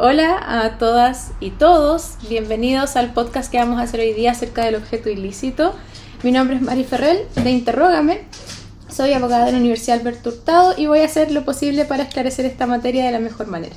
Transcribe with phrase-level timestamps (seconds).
[0.00, 4.64] Hola a todas y todos, bienvenidos al podcast que vamos a hacer hoy día acerca
[4.64, 5.74] del objeto ilícito.
[6.22, 8.20] Mi nombre es Mari Ferrell de Interrógame,
[8.88, 12.46] soy abogada de la Universidad Alberto Hurtado y voy a hacer lo posible para esclarecer
[12.46, 13.74] esta materia de la mejor manera.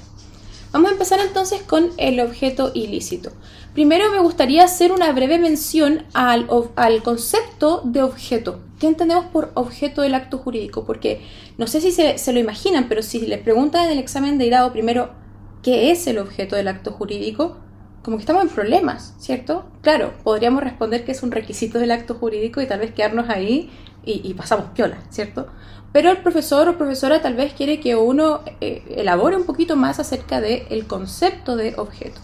[0.71, 3.31] Vamos a empezar entonces con el objeto ilícito.
[3.73, 8.59] Primero me gustaría hacer una breve mención al, al, concepto de objeto.
[8.79, 10.85] ¿Qué entendemos por objeto del acto jurídico?
[10.85, 11.25] Porque
[11.57, 14.45] no sé si se, se lo imaginan, pero si les preguntan en el examen de
[14.45, 15.19] grado primero
[15.63, 17.57] qué es el objeto del acto jurídico,
[18.03, 19.65] como que estamos en problemas, ¿cierto?
[19.81, 23.69] Claro, podríamos responder que es un requisito del acto jurídico y tal vez quedarnos ahí
[24.03, 25.47] y, pasamos piola, ¿cierto?
[25.91, 29.99] Pero el profesor o profesora tal vez quiere que uno eh, elabore un poquito más
[29.99, 32.19] acerca del concepto de objeto.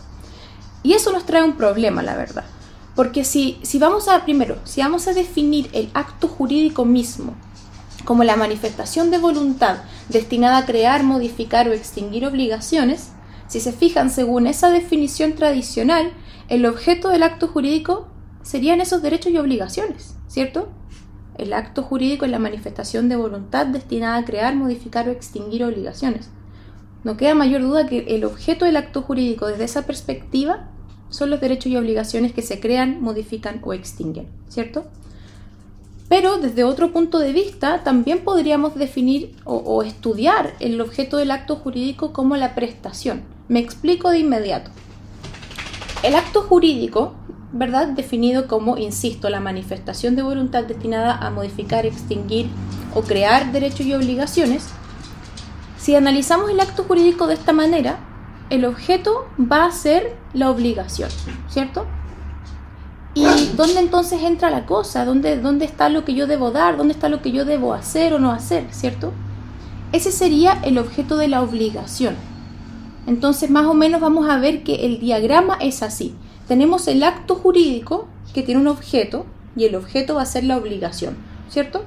[0.82, 2.46] Y eso nos trae un problema, la verdad.
[2.96, 7.36] Porque si, si vamos a, primero, si vamos a definir el acto jurídico mismo
[8.06, 13.12] como la manifestación de voluntad destinada a crear, modificar o extinguir obligaciones,
[13.48, 16.12] si se fijan, según esa definición tradicional,
[16.50, 18.08] el objeto del acto jurídico
[18.42, 20.70] serían esos derechos y obligaciones, ¿cierto?
[21.38, 26.30] El acto jurídico es la manifestación de voluntad destinada a crear, modificar o extinguir obligaciones.
[27.04, 30.70] No queda mayor duda que el objeto del acto jurídico desde esa perspectiva
[31.10, 34.86] son los derechos y obligaciones que se crean, modifican o extinguen, ¿cierto?
[36.10, 41.32] Pero desde otro punto de vista, también podríamos definir o, o, estudiar el objeto del
[41.32, 43.37] acto jurídico como la prestación.
[43.48, 44.72] Me explico de inmediato.
[46.04, 47.16] El acto jurídico
[47.52, 47.88] ¿verdad?
[47.88, 52.50] Definido como, insisto, la manifestación de voluntad destinada a modificar, extinguir
[52.94, 54.68] o crear derechos y obligaciones.
[55.78, 57.98] Si analizamos el acto jurídico de esta manera,
[58.50, 61.10] el objeto va a ser la obligación,
[61.50, 61.86] ¿cierto?
[63.14, 63.26] ¿Y
[63.56, 65.04] dónde entonces entra la cosa?
[65.06, 66.78] ¿Dónde, ¿Dónde está lo que yo debo dar?
[66.78, 68.68] ¿Dónde está lo que yo debo hacer o no hacer?
[68.72, 69.12] ¿Cierto?
[69.92, 72.16] Ese sería el objeto de la obligación.
[73.08, 76.14] Entonces, más o menos vamos a ver que el diagrama es así
[76.48, 80.58] tenemos el acto jurídico que tiene un objeto y el objeto va a ser la
[80.58, 81.18] obligación,
[81.50, 81.84] ¿cierto?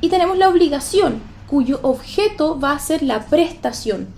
[0.00, 4.08] Y tenemos la obligación cuyo objeto va a ser la prestación.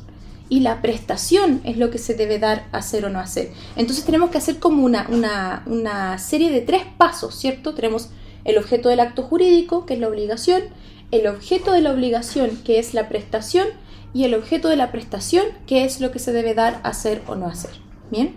[0.50, 3.52] Y la prestación es lo que se debe dar, hacer o no hacer.
[3.76, 7.74] Entonces tenemos que hacer como una, una, una serie de tres pasos, ¿cierto?
[7.74, 8.08] Tenemos
[8.44, 10.62] el objeto del acto jurídico, que es la obligación,
[11.10, 13.66] el objeto de la obligación, que es la prestación,
[14.14, 17.34] y el objeto de la prestación, que es lo que se debe dar, hacer o
[17.34, 17.72] no hacer.
[18.10, 18.36] ¿Bien?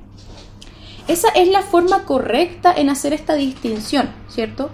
[1.07, 4.69] Esa es la forma correcta en hacer esta distinción, ¿cierto?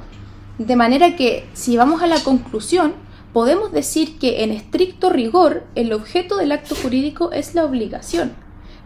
[0.58, 2.94] De manera que si vamos a la conclusión,
[3.32, 8.34] podemos decir que en estricto rigor el objeto del acto jurídico es la obligación,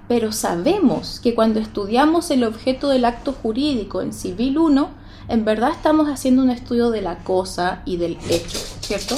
[0.07, 4.89] pero sabemos que cuando estudiamos el objeto del acto jurídico en Civil 1,
[5.29, 9.15] en verdad estamos haciendo un estudio de la cosa y del hecho, ¿cierto?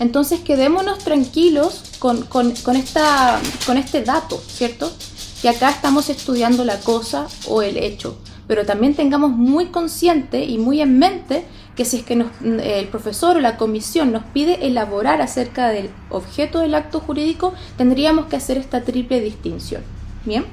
[0.00, 4.90] Entonces quedémonos tranquilos con, con, esta, con este dato, ¿cierto?
[5.40, 10.58] que acá estamos estudiando la cosa o el hecho, pero también tengamos muy consciente y
[10.58, 11.44] muy en mente
[11.76, 16.58] que si es que el profesor o la comisión nos pide elaborar acerca del objeto
[16.58, 19.82] del acto jurídico, tendríamos que hacer esta triple distinción.
[20.24, 20.44] Bien.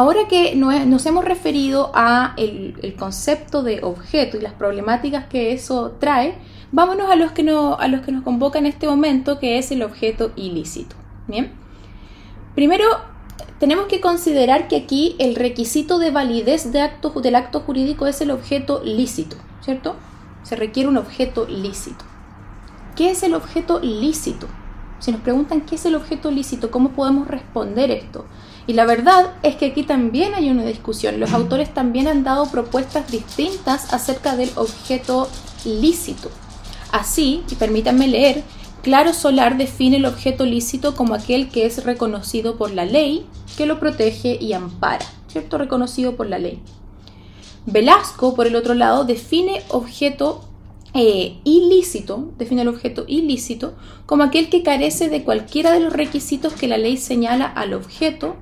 [0.00, 5.94] Ahora que nos hemos referido a el, concepto de objeto y las problemáticas que eso
[6.00, 6.38] trae,
[6.72, 7.76] vámonos a los que, nos
[8.24, 10.96] convoca en este momento, que es el objeto ilícito.
[11.26, 11.52] Bien.
[12.54, 12.86] Primero,
[13.58, 18.80] tenemos que considerar que aquí el requisito de validez del acto jurídico es el objeto
[18.82, 19.96] lícito, ¿cierto?
[20.44, 22.06] Se requiere un objeto lícito.
[22.96, 24.46] ¿Qué es el objeto lícito?
[24.98, 28.24] Si nos preguntan qué es el objeto lícito, ¿cómo podemos responder esto?
[28.70, 31.18] Y la verdad es que aquí también hay una discusión.
[31.18, 35.28] Los autores también han dado propuestas distintas acerca del objeto
[35.64, 36.30] lícito.
[36.92, 38.44] Así, y permítanme leer,
[38.82, 43.26] Claro Solar define el objeto lícito como aquel que es reconocido por la ley,
[43.56, 45.58] que lo protege y ampara, ¿cierto?
[45.58, 46.62] Reconocido por la ley.
[47.66, 50.44] Velasco, por el otro lado, define objeto
[50.94, 53.74] eh, ilícito, define el objeto ilícito
[54.06, 58.36] como aquel que carece de cualquiera de los requisitos que la ley señala al objeto,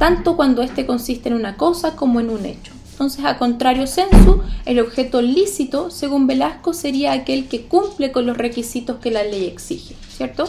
[0.00, 2.72] tanto cuando éste consiste en una cosa como en un hecho.
[2.92, 8.38] Entonces, a contrario sensu, el objeto lícito, según Velasco, sería aquel que cumple con los
[8.38, 10.48] requisitos que la ley exige, ¿cierto?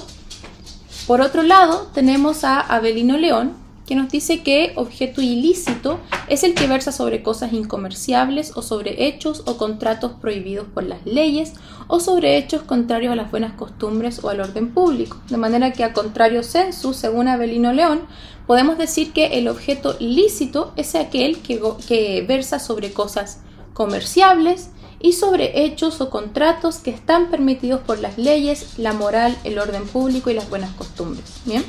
[1.06, 3.52] Por otro lado, tenemos a Abelino León,
[3.92, 6.00] que nos dice que objeto ilícito
[6.30, 11.06] es el que versa sobre cosas incomerciables o sobre hechos o contratos prohibidos por las
[11.06, 11.52] leyes
[11.90, 15.18] o sobre hechos contrarios a las buenas costumbres o al orden público.
[15.30, 18.04] De manera que a contrario sensu, según Abelino León,
[18.48, 23.42] podemos decir que el objeto lícito es aquel que, versa sobre cosas
[23.74, 24.70] comerciables
[25.02, 29.86] y sobre hechos o contratos que están permitidos por las leyes, la moral, el orden
[29.86, 31.26] público y las buenas costumbres.
[31.44, 31.66] Bien.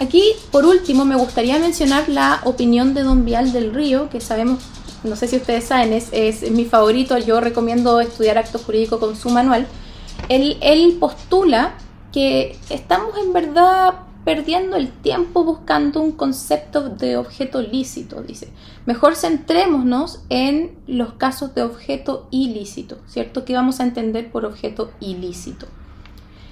[0.00, 4.62] Aquí, por último, me gustaría mencionar la opinión de Don Vial del Río, que sabemos,
[5.04, 9.28] no sé si ustedes saben, es, mi favorito, yo recomiendo estudiar acto jurídico con su
[9.28, 9.66] manual.
[10.30, 11.74] Él, él postula
[12.12, 13.94] que estamos en verdad
[14.24, 18.48] perdiendo el tiempo buscando un concepto de objeto lícito, dice.
[18.86, 23.44] Mejor centrémonos en los casos de objeto ilícito, ¿cierto?
[23.44, 25.66] ¿Qué vamos a entender por objeto ilícito?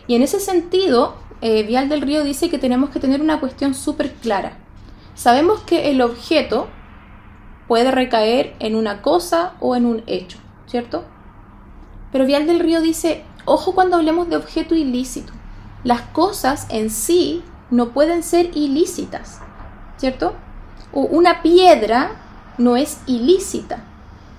[0.06, 3.74] Y en ese sentido, eh, Vial del Río dice que tenemos que tener una cuestión
[3.74, 4.56] súper clara.
[5.14, 6.68] Sabemos que el objeto
[7.68, 11.04] puede recaer en una cosa o en un hecho, ¿cierto?
[12.10, 15.32] Pero Vial del Río dice, ojo cuando hablemos de objeto ilícito.
[15.84, 19.40] Las cosas en sí no pueden ser ilícitas,
[19.96, 20.34] ¿cierto?
[20.92, 22.12] O una piedra
[22.56, 23.84] no es ilícita.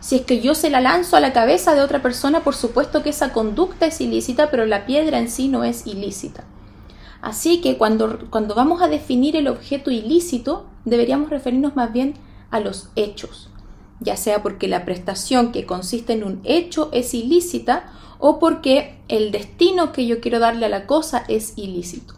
[0.02, 3.04] Si es que yo se la lanzo a la cabeza de otra persona, por supuesto
[3.04, 6.44] que esa conducta es ilícita, pero la piedra en sí no es ilícita.
[7.22, 12.14] Así que cuando, cuando vamos a definir el objeto ilícito, deberíamos referirnos más bien
[12.50, 13.50] a los hechos,
[14.00, 19.32] ya sea porque la prestación que consiste en un hecho es ilícita o porque el
[19.32, 22.16] destino que yo quiero darle a la cosa es ilícito.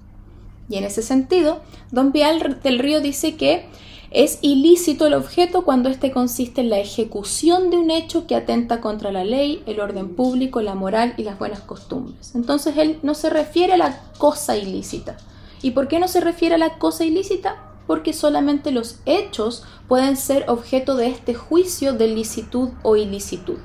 [0.70, 1.62] Y en ese sentido,
[1.92, 3.66] Don Vial del Río dice que
[4.12, 8.82] es ilícito el objeto cuando éste consiste en la ejecución de un hecho que atenta
[8.82, 12.36] contra la ley, el orden público, la moral y las buenas costumbres.
[12.36, 15.16] Entonces él no se refiere a la cosa ilícita.
[15.62, 17.56] ¿Y por qué no se refiere a la cosa ilícita?
[17.88, 23.60] Porque solamente los hechos pueden ser objeto de este juicio de licitud o ilicitud.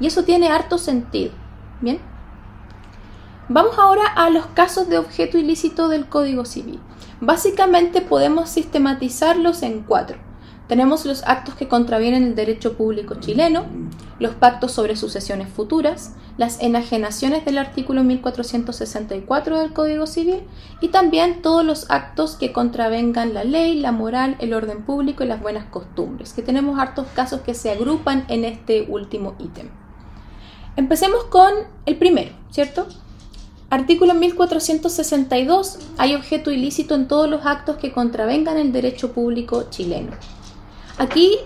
[0.00, 1.30] Y eso tiene harto sentido.
[1.80, 2.11] Bien.
[3.48, 6.78] Vamos ahora a los casos de objeto ilícito del Código Civil.
[7.20, 10.16] Básicamente podemos sistematizarlos en cuatro.
[10.68, 13.64] Tenemos los actos que contravienen el derecho público chileno,
[14.20, 20.42] los pactos sobre sucesiones futuras, las enajenaciones del artículo 1464 del Código Civil
[20.80, 25.26] y también todos los actos que contravengan la ley, la moral, el orden público y
[25.26, 29.68] las buenas costumbres, que tenemos hartos casos que se agrupan en este último ítem.
[30.76, 31.52] Empecemos con
[31.84, 32.86] el primero, ¿cierto?
[33.72, 35.78] Artículo 1462.
[35.96, 40.12] Hay objeto ilícito en todos los actos que contravengan el derecho público chileno.
[40.98, 41.38] Aquí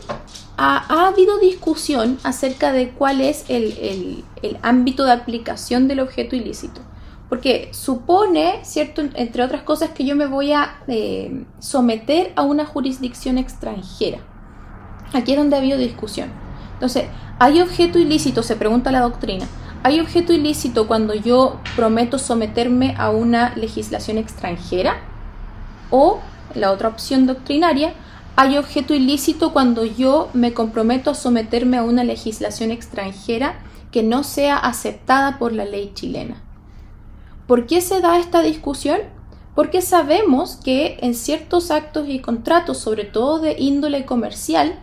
[0.57, 4.25] ha, habido discusión acerca de cuál es el,
[4.63, 6.81] ámbito de aplicación del objeto ilícito.
[7.29, 9.03] Porque supone, ¿cierto?
[9.15, 14.19] Entre otras cosas, que yo me voy a eh, someter a una jurisdicción extranjera.
[15.13, 16.31] Aquí es donde ha habido discusión.
[16.73, 17.05] Entonces,
[17.39, 18.43] ¿hay objeto ilícito?
[18.43, 19.47] Se pregunta la doctrina
[19.87, 24.97] ¿Hay objeto ilícito cuando yo prometo someterme a una legislación extranjera?
[25.93, 26.19] O,
[26.57, 27.95] la otra opción doctrinaria,
[28.35, 33.61] ¿hay objeto ilícito cuando yo me comprometo a someterme a una legislación extranjera
[33.93, 36.43] que no sea aceptada por la ley chilena?
[37.47, 38.99] ¿Por qué se da esta discusión?
[39.55, 44.81] Porque sabemos que en ciertos actos y contratos, sobre todo de índole comercial,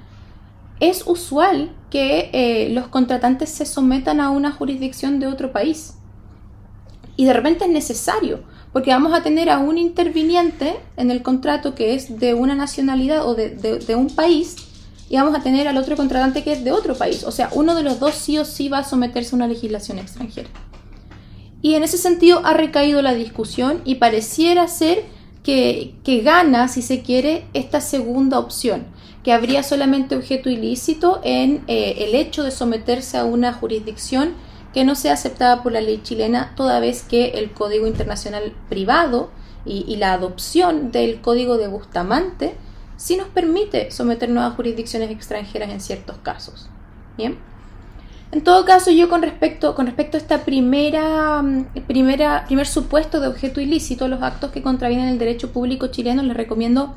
[0.89, 5.95] es usual que eh, los contratantes se sometan a una jurisdicción de otro país.
[7.15, 8.43] Y de repente es necesario,
[8.73, 13.25] porque vamos a tener a un interviniente en el contrato que es de una nacionalidad
[13.25, 14.55] o de, un país,
[15.09, 17.23] y vamos a tener al otro contratante que es de otro país.
[17.23, 19.99] O sea, uno de los dos sí o sí va a someterse a una legislación
[19.99, 20.49] extranjera.
[21.61, 25.05] Y en ese sentido ha recaído la discusión y pareciera ser
[25.43, 28.85] que, que gana, si se quiere, esta segunda opción
[29.23, 34.33] que habría solamente objeto ilícito en eh, el hecho de someterse a una jurisdicción
[34.73, 39.29] que no sea aceptada por la ley chilena, toda vez que el Código Internacional Privado
[39.65, 42.55] y, la adopción del Código de Bustamante
[42.97, 46.67] sí nos permite someternos a jurisdicciones extranjeras en ciertos casos.
[47.17, 47.37] Bien.
[48.33, 53.19] En todo caso, yo con respecto, con respecto a esta primera, mm, primera, primer supuesto
[53.21, 56.95] de objeto ilícito, los actos que contravienen el derecho público chileno, les recomiendo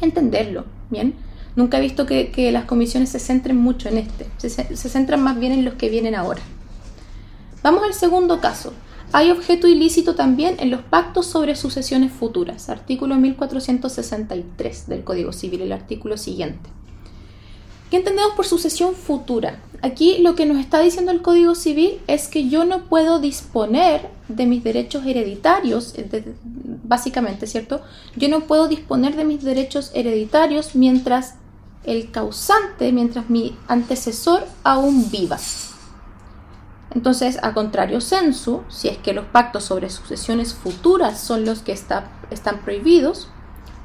[0.00, 1.14] entenderlo, ¿bien?
[1.54, 5.52] Nunca he visto que, las comisiones se centren mucho en este, se, centran más bien
[5.52, 6.40] en los que vienen ahora.
[7.62, 8.72] Vamos al segundo caso.
[9.12, 15.60] Hay objeto ilícito también en los pactos sobre sucesiones futuras, artículo 1463 del Código Civil,
[15.60, 16.70] el artículo siguiente.
[17.90, 19.60] ¿Qué entendemos por sucesión futura?
[19.82, 24.08] Aquí lo que nos está diciendo el Código Civil es que yo no puedo disponer
[24.28, 25.94] de mis derechos hereditarios,
[26.84, 27.82] básicamente, ¿cierto?
[28.16, 31.34] Yo no puedo disponer de mis derechos hereditarios mientras
[31.84, 35.38] el causante mientras mi antecesor aún viva.
[36.94, 41.72] Entonces, a contrario sensu, si es que los pactos sobre sucesiones futuras son los que
[41.72, 43.28] están prohibidos,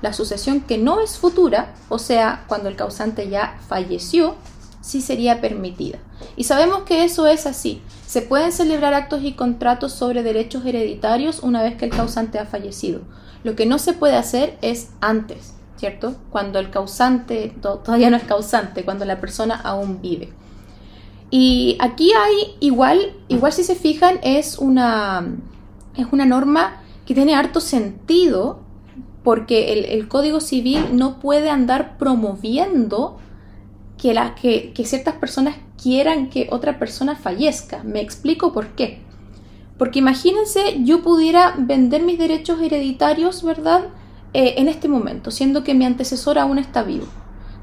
[0.01, 4.35] la sucesión que no es futura, o sea, cuando el causante ya falleció,
[4.81, 5.99] sí sería permitida.
[6.35, 7.81] Y sabemos que eso es así.
[8.05, 12.45] Se pueden celebrar actos y contratos sobre derechos hereditarios una vez que el causante ha
[12.45, 13.01] fallecido.
[13.43, 16.15] Lo que no se puede hacer es antes, ¿cierto?
[16.29, 20.33] Cuando el causante todavía no es causante, cuando la persona aún vive.
[21.29, 25.27] Y aquí hay igual, igual si se fijan, es una,
[25.95, 28.59] es una norma que tiene harto sentido
[29.23, 33.17] porque el, Código Civil no puede andar promoviendo
[33.97, 37.83] que, la, que, que ciertas personas quieran que otra persona fallezca.
[37.83, 39.01] Me explico por qué.
[39.77, 43.89] Porque imagínense, yo pudiera vender mis derechos hereditarios, ¿verdad?
[44.39, 47.07] Eh, en este momento, siendo que mi antecesor aún está vivo.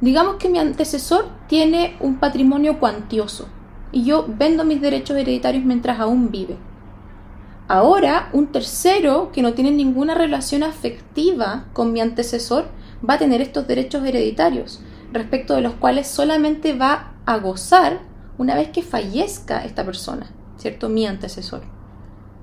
[0.00, 3.48] Digamos que mi antecesor tiene un patrimonio cuantioso
[3.92, 6.56] y yo vendo mis derechos hereditarios mientras aún vive.
[7.68, 12.64] Ahora, un tercero que no tiene ninguna relación afectiva con mi antecesor
[13.08, 14.80] va a tener estos derechos hereditarios,
[15.12, 18.00] respecto de los cuales solamente va a gozar
[18.36, 20.88] una vez que fallezca esta persona, ¿cierto?
[20.88, 21.62] Mi antecesor.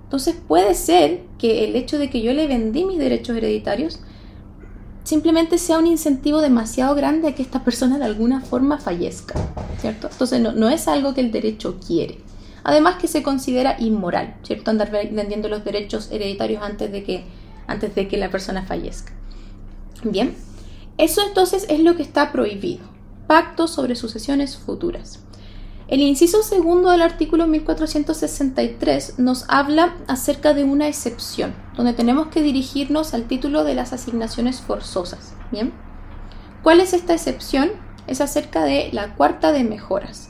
[0.05, 3.99] Entonces puede ser que el hecho de que yo le vendí mis derechos hereditarios
[5.03, 9.35] simplemente sea un incentivo demasiado grande a que esta persona de alguna forma fallezca,
[9.79, 10.09] ¿cierto?
[10.11, 12.19] Entonces no, no es algo que el derecho quiere.
[12.63, 14.69] Además que se considera inmoral, ¿cierto?
[14.69, 17.23] Andar vendiendo los derechos hereditarios antes de que,
[17.67, 19.13] antes de que la persona fallezca.
[20.03, 20.35] Bien,
[20.97, 22.85] eso entonces es lo que está prohibido.
[23.27, 25.19] Pacto sobre sucesiones futuras.
[25.91, 32.41] El inciso segundo del artículo 1463 nos habla acerca de una excepción, donde tenemos que
[32.41, 35.33] dirigirnos al título de las asignaciones forzosas.
[35.51, 35.73] Bien,
[36.63, 37.71] ¿cuál es esta excepción?
[38.07, 40.29] Es acerca de la cuarta de mejoras.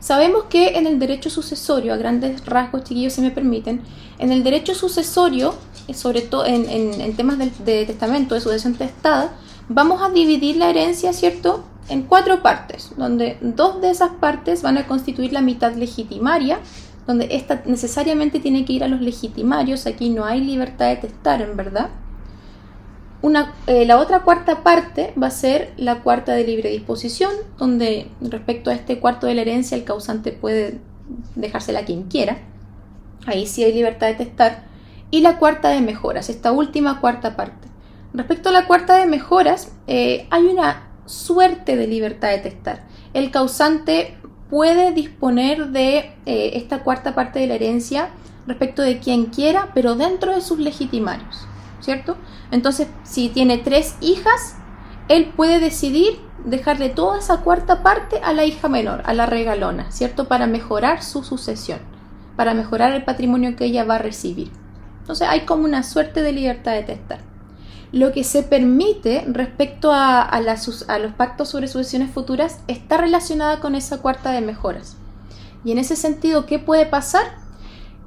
[0.00, 3.82] Sabemos que en el derecho sucesorio, a grandes rasgos, chiquillos, si me permiten,
[4.18, 5.54] en el derecho sucesorio,
[5.88, 9.34] eh, sobre todo en, temas de, de, testamento, de sucesión testada,
[9.68, 14.78] vamos a dividir la herencia, ¿cierto?, en cuatro partes, donde dos de esas partes van
[14.78, 16.58] a constituir la mitad legitimaria,
[17.06, 21.42] donde esta necesariamente tiene que ir a los legitimarios, aquí no hay libertad de testar,
[21.42, 21.90] en verdad.
[23.20, 28.10] Una, eh, la otra cuarta parte va a ser la cuarta de libre disposición, donde
[28.20, 30.80] respecto a este cuarto de la herencia el causante puede
[31.34, 32.38] dejársela a quien quiera.
[33.26, 34.64] Ahí sí hay libertad de testar.
[35.10, 37.68] Y la cuarta de mejoras, esta última cuarta parte.
[38.14, 42.84] Respecto a la cuarta de mejoras, eh, hay una suerte de libertad de testar.
[43.14, 44.16] El causante
[44.50, 48.10] puede disponer de eh, esta cuarta parte de la herencia
[48.46, 51.46] respecto de quien quiera, pero dentro de sus legitimarios,
[51.80, 52.16] ¿cierto?
[52.50, 54.56] Entonces, si tiene tres hijas,
[55.08, 59.90] él puede decidir dejarle toda esa cuarta parte a la hija menor, a la regalona,
[59.90, 60.28] ¿cierto?
[60.28, 61.78] Para mejorar su sucesión,
[62.36, 64.50] para mejorar el patrimonio que ella va a recibir.
[65.00, 67.31] Entonces, hay como una suerte de libertad de testar
[67.92, 73.98] lo que se permite respecto a, los pactos sobre sucesiones futuras está relacionada con esa
[73.98, 74.96] cuarta de mejoras.
[75.64, 77.24] Y en ese sentido, ¿qué puede pasar?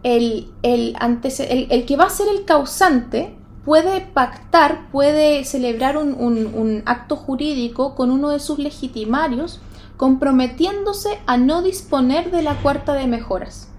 [0.01, 7.95] El, el, que va a ser el causante puede pactar, puede celebrar un, acto jurídico
[7.95, 9.59] con uno de sus legitimarios,
[9.97, 13.69] comprometiéndose a no disponer de la cuarta de mejoras.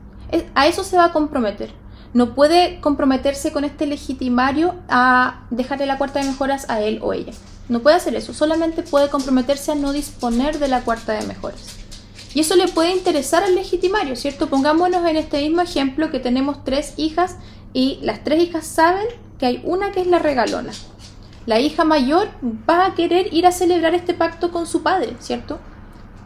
[0.55, 1.86] A eso se va a comprometer
[2.17, 7.13] no puede comprometerse con este legitimario a dejarle la cuarta de mejoras a él o
[7.13, 7.35] ella.
[7.69, 11.77] No puede hacer eso, solamente puede comprometerse a no disponer de la cuarta de mejoras.
[12.33, 14.47] Y eso le puede interesar al legitimario, ¿cierto?
[14.47, 17.37] Pongámonos en este mismo ejemplo que tenemos tres hijas
[17.75, 19.09] y las tres hijas saben
[19.39, 20.73] que hay una que es la regalona.
[21.45, 22.29] La hija mayor
[22.67, 25.59] va a querer ir a celebrar este pacto con su padre, ¿cierto?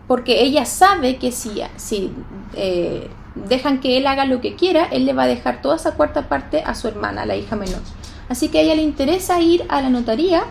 [0.07, 2.13] Porque ella sabe que si, si
[2.55, 3.11] eh,
[3.49, 6.29] dejan que él haga lo que quiera, él le va a dejar toda esa cuarta
[6.29, 7.81] parte a su hermana, la hija menor.
[8.29, 10.45] Así que a ella le interesa ir a la notaría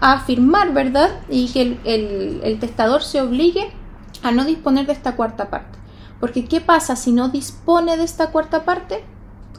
[0.00, 1.10] a firmar, ¿verdad?
[1.28, 3.70] Y que el, testador se obligue
[4.22, 5.78] a no disponer de esta cuarta parte.
[6.18, 9.04] Porque ¿qué pasa si no dispone de esta cuarta parte?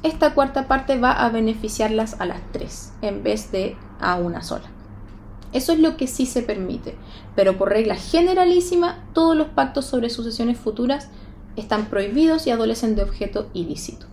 [0.04, 4.66] Esta cuarta parte va a beneficiarlas a las tres en vez de a una sola.
[5.54, 6.96] Eso es lo que sí se permite,
[7.36, 11.10] pero por regla generalísima todos los pactos sobre sucesiones futuras
[11.56, 14.06] están prohibidos y adolecen de objeto ilícito.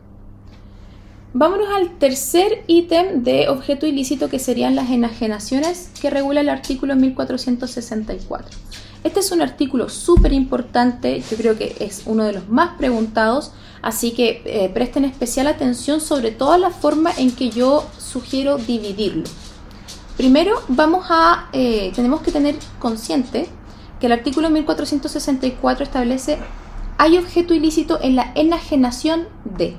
[1.35, 6.97] Vámonos al tercer ítem de objeto ilícito que serían las enajenaciones que regula el artículo
[6.97, 8.59] 1464.
[9.05, 13.53] Este es un artículo súper importante, yo creo que es uno de los más preguntados,
[13.83, 19.25] así que eh, presten especial atención sobre toda la forma en que yo sugiero dividirlo.
[20.17, 23.47] Primero vamos a, eh, tenemos que tener consciente
[24.01, 26.39] que el artículo 1464 establece
[26.99, 29.77] hay objeto ilícito en la enajenación de.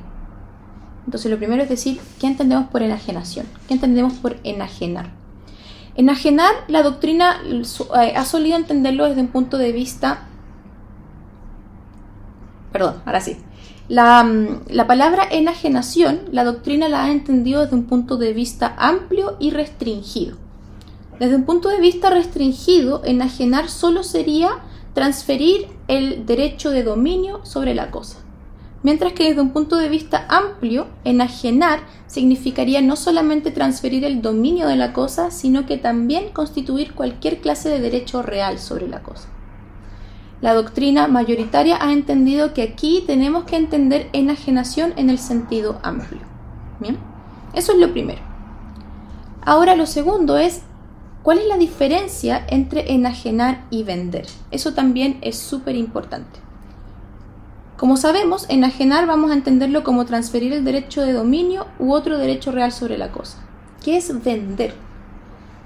[1.06, 3.46] Entonces lo primero es decir, ¿qué entendemos por enajenación?
[3.68, 5.12] ¿Qué entendemos por enajenar?
[5.96, 10.30] Enajenar, la doctrina eh, ha solido entenderlo desde un punto de vista
[12.72, 13.38] perdón, ahora sí.
[13.88, 18.76] La, mm, la, palabra enajenación, la doctrina la ha entendido desde un punto de vista
[18.78, 20.38] amplio y restringido.
[21.20, 24.52] Desde un punto de vista restringido, enajenar solo sería
[24.94, 28.20] transferir el derecho de dominio sobre la cosa.
[28.82, 34.68] Mientras que desde un punto de vista amplio, enajenar significaría no solamente transferir el dominio
[34.68, 39.28] de la cosa, sino que también constituir cualquier clase de derecho real sobre la cosa.
[40.42, 46.22] La doctrina mayoritaria ha entendido que aquí tenemos que entender enajenación en el sentido amplio.
[46.80, 46.98] Bien,
[47.54, 48.22] eso es lo primero.
[49.42, 50.62] Ahora lo segundo es
[51.24, 54.26] ¿Cuál es la diferencia entre enajenar y vender?
[54.52, 56.40] Eso también es súper importante.
[57.78, 62.52] Como sabemos, enajenar vamos a entenderlo como transferir el derecho de dominio u otro derecho
[62.52, 63.38] real sobre la cosa.
[63.84, 64.74] ¿Qué es vender?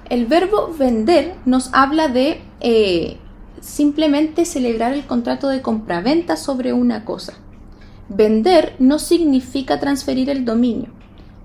[0.09, 3.17] El verbo vender nos habla de eh,
[3.61, 7.33] simplemente celebrar el contrato de compraventa sobre una cosa.
[8.09, 10.89] Vender no significa transferir el dominio.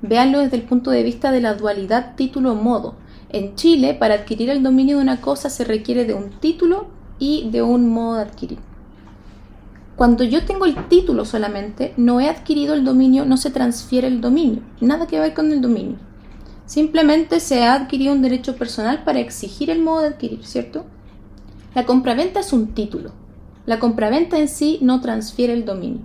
[0.02, 2.94] Véanlo desde el punto de vista de la dualidad título-modo.
[3.30, 6.86] En Chile, para adquirir el dominio de una cosa se requiere de un título
[7.18, 8.58] y de un modo de adquirir.
[9.96, 14.20] Cuando yo tengo el título solamente, no he adquirido el dominio, no se transfiere el
[14.20, 15.96] dominio, nada que ver con el dominio.
[16.64, 20.86] Simplemente se ha adquirido un derecho personal para exigir el modo de adquirir, ¿cierto?
[21.74, 23.12] La compraventa es un título.
[23.66, 26.02] La compraventa en sí no transfiere el dominio.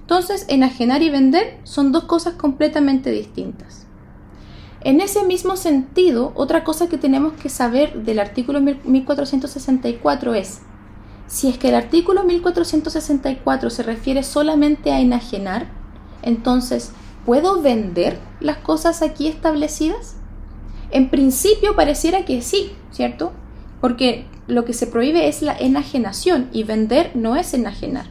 [0.00, 3.79] Entonces, enajenar y vender son dos cosas completamente distintas.
[4.82, 10.60] En ese mismo sentido, otra cosa que tenemos que saber del artículo 1464 es,
[11.26, 15.66] si es que el artículo 1464 se refiere solamente a enajenar,
[16.22, 16.92] entonces,
[17.26, 20.16] ¿puedo vender las cosas aquí establecidas?
[20.90, 23.32] En principio pareciera que sí, ¿cierto?
[23.82, 28.06] Porque lo que se prohíbe es la enajenación y vender no es enajenar.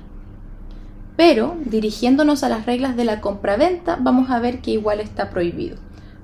[1.17, 5.77] Pero, dirigiéndonos a las reglas de la compraventa, vamos a ver que igual está prohibido.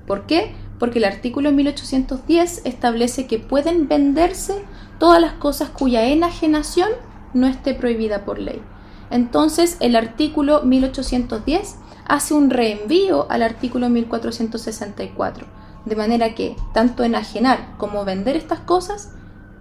[0.07, 0.53] ¿Por qué?
[0.79, 4.63] Porque el artículo 1810 establece que pueden venderse
[4.99, 6.89] todas las cosas cuya enajenación
[7.33, 8.61] no esté prohibida por ley.
[9.09, 15.47] Entonces, el artículo 1810 hace un reenvío al artículo 1464,
[15.85, 19.11] de manera que tanto enajenar como vender estas cosas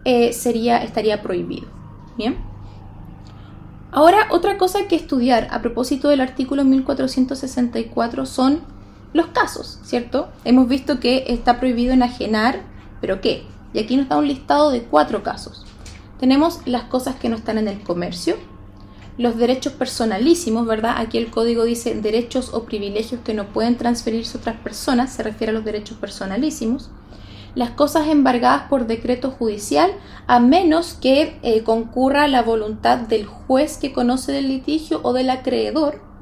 [0.04, 1.68] eh, sería, estaría prohibido.
[2.16, 2.37] Bien.
[3.90, 8.61] Ahora, otra cosa que estudiar a propósito del artículo 1464 son
[9.14, 10.29] los casos, ¿cierto?
[10.44, 12.61] Hemos visto que está prohibido enajenar,
[13.00, 13.46] pero ¿qué?
[13.72, 15.64] Y aquí nos da un listado de cuatro casos.
[16.18, 18.37] Tenemos las cosas que no están en el comercio,
[19.16, 20.96] los derechos personalísimos, ¿verdad?
[20.98, 25.22] Aquí el código dice derechos o privilegios que no pueden transferirse a otras personas, se
[25.22, 26.90] refiere a los derechos personalísimos.
[27.55, 29.92] Las cosas embargadas por decreto judicial,
[30.27, 35.31] a menos que eh, concurra la voluntad del juez que conoce del litigio o del
[35.31, 36.13] acreedor.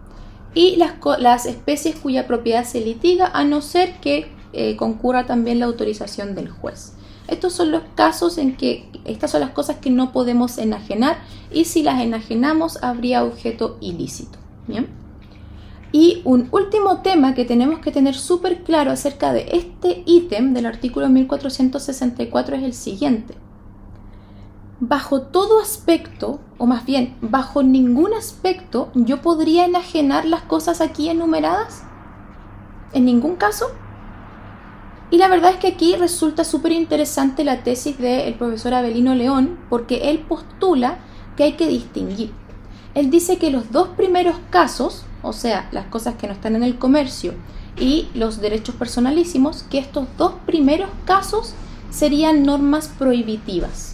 [0.55, 5.59] Y las, las especies cuya propiedad se litiga, a no ser que eh, concurra también
[5.59, 6.93] la autorización del juez.
[7.29, 11.19] Estos son los casos en que estas son las cosas que no podemos enajenar
[11.51, 14.39] y si las enajenamos habría objeto ilícito.
[15.93, 20.67] Y un último tema que tenemos que tener súper claro acerca de este ítem del
[20.67, 23.35] artículo 1464 es el siguiente.
[24.85, 31.09] Bajo todo aspecto, o más bien, bajo ningún aspecto, yo podría enajenar las cosas aquí
[31.09, 31.85] enumeradas.
[32.93, 33.67] ¿En ningún caso?
[35.13, 39.57] Y la verdad es que aquí resulta súper interesante la tesis del profesor Abelino León,
[39.71, 40.99] porque él postula
[41.37, 42.33] que hay que distinguir.
[42.95, 46.65] Él dice que los dos primeros casos, o sea, las cosas que no están en
[46.65, 47.35] el comercio
[47.79, 51.55] y los derechos personalísimos, que estos dos primeros casos
[51.93, 53.92] serían normas prohibitivas.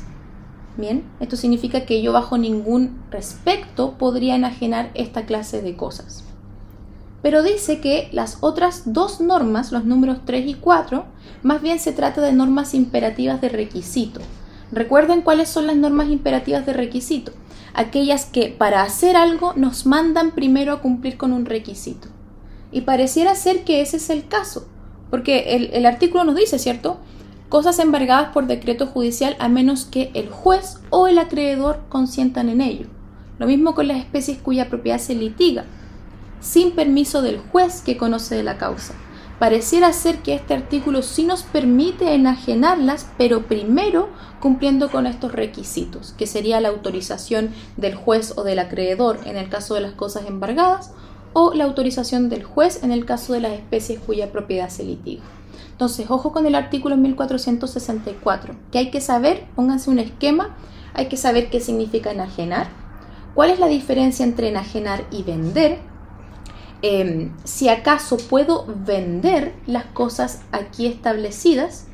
[0.78, 6.24] Bien, esto significa que yo bajo ningún respecto podría enajenar esta clase de cosas
[7.22, 11.04] pero dice que las otras dos normas, los números 3 y 4,
[11.42, 14.20] más bien se trata de normas imperativas de requisito.
[14.70, 17.32] Recuerden cuáles son las normas imperativas de requisito.
[17.74, 22.08] Aquellas que para hacer algo nos mandan primero a cumplir con un requisito.
[22.70, 24.68] Y pareciera ser que ese es el caso,
[25.10, 26.98] porque el, el artículo nos dice, ¿cierto?
[27.48, 32.60] Cosas embargadas por decreto judicial a menos que el juez o el acreedor consientan en
[32.60, 32.86] ello.
[33.38, 35.64] Lo mismo con las especies cuya propiedad se litiga
[36.40, 38.94] sin permiso del juez que conoce de la causa.
[39.38, 44.08] Pareciera ser que este artículo sí nos permite enajenarlas, pero primero
[44.40, 49.48] cumpliendo con estos requisitos, que sería la autorización del juez o del acreedor en el
[49.48, 50.92] caso de las cosas embargadas,
[51.32, 55.22] o la autorización del juez en el caso de las especies cuya propiedad se litiga.
[55.78, 60.56] Entonces, ojo con el artículo 1464, que hay que saber, pónganse un esquema,
[60.92, 62.66] hay que saber qué significa enajenar,
[63.38, 65.78] ¿Cuál es la diferencia entre enajenar y vender?
[66.82, 71.86] Em, si acaso puedo vender las cosas aquí establecidas,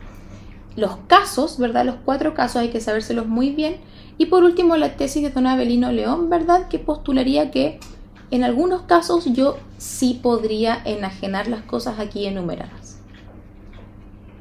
[0.75, 1.85] los casos, ¿verdad?
[1.85, 3.77] Los cuatro casos hay que sabérselos muy bien.
[4.17, 6.69] Y por último, la tesis de don Abelino León, ¿verdad?
[6.69, 7.79] Que postularía que
[8.31, 13.01] en algunos casos yo sí podría enajenar las cosas aquí enumeradas.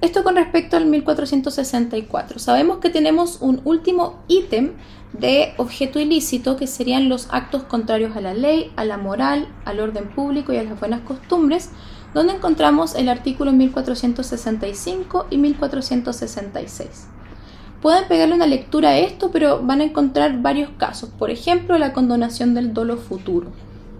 [0.04, 2.38] Esto con respecto al 1464.
[2.38, 4.74] Sabemos que tenemos un último ítem
[5.14, 9.80] de objeto ilícito que serían los actos contrarios a la ley, a la moral, al
[9.80, 11.70] orden público y a las buenas costumbres,
[12.14, 17.08] donde encontramos el artículo 1465 y 1466.
[17.82, 21.12] Pueden pegarle una lectura a esto, pero van a encontrar varios casos.
[21.18, 23.54] Por ejemplo, la condonación del dolo futuro.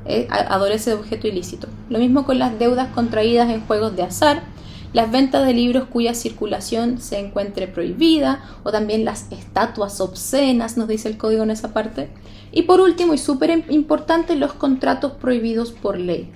[0.06, 1.70] Eh, adolece de objeto ilícito.
[1.90, 4.44] Lo mismo con las deudas contraídas en juegos de azar,
[4.94, 10.88] las ventas de libros cuya circulación se encuentre prohibida o también las estatuas obscenas, nos
[10.88, 12.10] dice el código en esa parte.
[12.52, 16.32] Y por último y súper importante, los contratos prohibidos por ley.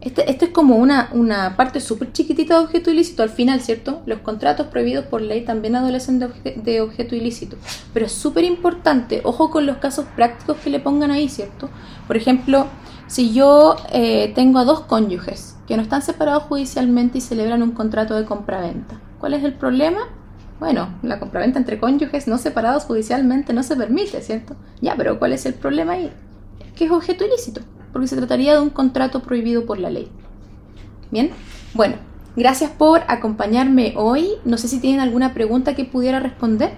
[0.00, 4.02] Este, esto es como una, una parte súper chiquitita de objeto ilícito al final, ¿cierto?
[4.06, 7.56] Los contratos prohibidos por ley también adolecen de, de objeto ilícito.
[7.94, 11.70] Pero es súper importante, ojo con los casos prácticos que le pongan ahí, ¿cierto?
[12.06, 12.66] Por ejemplo,
[13.06, 17.72] si yo eh, tengo a dos cónyuges que no están separados judicialmente y celebran un
[17.72, 19.98] contrato de compraventa, ¿cuál es el problema?
[20.58, 24.56] Bueno, la compraventa entre cónyuges no separados judicialmente no se permite, ¿cierto?
[24.80, 26.12] Ya, pero ¿cuál es el problema ahí?
[26.74, 27.60] Que es objeto ilícito,
[27.92, 30.08] porque se trataría de un contrato prohibido por la ley.
[31.10, 31.30] Bien,
[31.74, 31.96] bueno,
[32.36, 34.30] gracias por acompañarme hoy.
[34.44, 36.72] No sé si tienen alguna pregunta que pudiera responder.